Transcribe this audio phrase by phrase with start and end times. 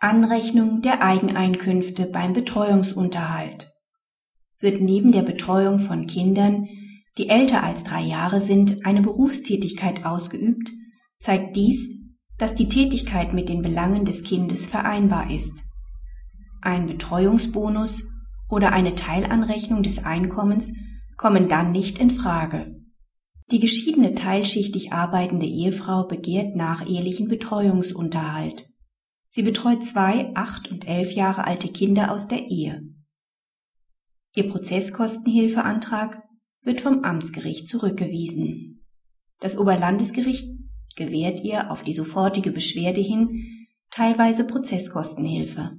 [0.00, 3.68] Anrechnung der Eigeneinkünfte beim Betreuungsunterhalt.
[4.60, 6.68] Wird neben der Betreuung von Kindern,
[7.16, 10.70] die älter als drei Jahre sind, eine Berufstätigkeit ausgeübt,
[11.18, 11.96] zeigt dies,
[12.38, 15.54] dass die Tätigkeit mit den Belangen des Kindes vereinbar ist.
[16.62, 18.04] Ein Betreuungsbonus
[18.48, 20.74] oder eine Teilanrechnung des Einkommens
[21.16, 22.76] kommen dann nicht in Frage.
[23.50, 28.68] Die geschiedene teilschichtig arbeitende Ehefrau begehrt nachehelichen Betreuungsunterhalt.
[29.38, 32.82] Sie betreut zwei, acht und elf Jahre alte Kinder aus der Ehe.
[34.34, 36.24] Ihr Prozesskostenhilfeantrag
[36.64, 38.84] wird vom Amtsgericht zurückgewiesen.
[39.38, 40.58] Das Oberlandesgericht
[40.96, 45.70] gewährt ihr auf die sofortige Beschwerde hin teilweise Prozesskostenhilfe.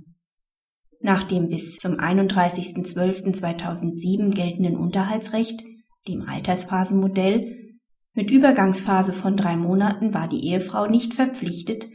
[1.01, 5.65] Nach dem bis zum 31.12.2007 geltenden Unterhaltsrecht,
[6.07, 7.75] dem Altersphasenmodell,
[8.13, 11.87] mit Übergangsphase von drei Monaten war die Ehefrau nicht verpflichtet,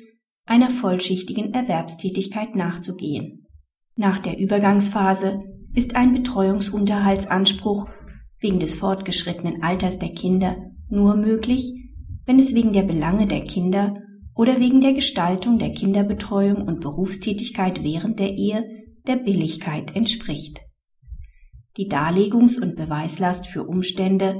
[0.47, 3.47] einer vollschichtigen Erwerbstätigkeit nachzugehen.
[3.97, 5.43] Nach der Übergangsphase
[5.75, 7.89] ist ein Betreuungsunterhaltsanspruch
[8.39, 10.57] wegen des fortgeschrittenen Alters der Kinder
[10.89, 11.73] nur möglich,
[12.27, 13.95] wenn es wegen der Belange der Kinder
[14.35, 18.65] oder wegen der Gestaltung der Kinderbetreuung und Berufstätigkeit während der Ehe
[19.07, 20.61] der Billigkeit entspricht.
[21.77, 24.37] Die Darlegungs- und Beweislast für Umstände,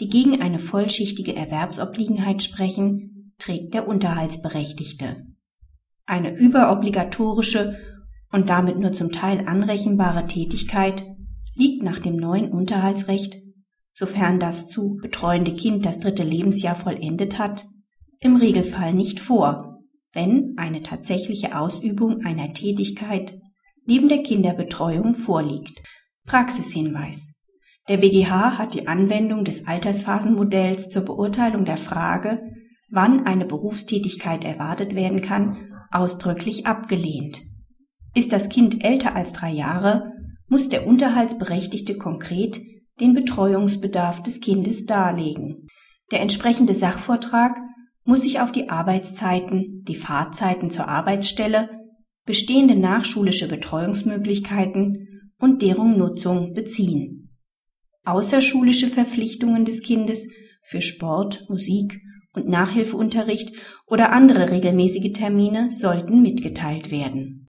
[0.00, 5.26] die gegen eine vollschichtige Erwerbsobliegenheit sprechen, trägt der Unterhaltsberechtigte.
[6.06, 7.76] Eine überobligatorische
[8.30, 11.04] und damit nur zum Teil anrechenbare Tätigkeit
[11.54, 13.42] liegt nach dem neuen Unterhaltsrecht,
[13.92, 17.64] sofern das zu betreuende Kind das dritte Lebensjahr vollendet hat,
[18.20, 19.80] im Regelfall nicht vor,
[20.12, 23.34] wenn eine tatsächliche Ausübung einer Tätigkeit
[23.84, 25.82] neben der Kinderbetreuung vorliegt.
[26.24, 27.34] Praxishinweis.
[27.88, 32.40] Der BGH hat die Anwendung des Altersphasenmodells zur Beurteilung der Frage,
[32.90, 37.42] wann eine Berufstätigkeit erwartet werden kann, ausdrücklich abgelehnt.
[38.14, 40.12] Ist das Kind älter als drei Jahre,
[40.48, 42.60] muss der Unterhaltsberechtigte konkret
[43.00, 45.68] den Betreuungsbedarf des Kindes darlegen.
[46.10, 47.58] Der entsprechende Sachvortrag
[48.04, 51.68] muss sich auf die Arbeitszeiten, die Fahrzeiten zur Arbeitsstelle,
[52.24, 57.36] bestehende nachschulische Betreuungsmöglichkeiten und deren Nutzung beziehen.
[58.04, 60.28] Außerschulische Verpflichtungen des Kindes
[60.62, 62.00] für Sport, Musik
[62.36, 67.42] und Nachhilfeunterricht oder andere regelmäßige Termine sollten mitgeteilt werden